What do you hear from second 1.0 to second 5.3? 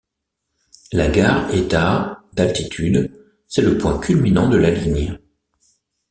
gare est à d'altitude, c'est le point culminant de la ligne.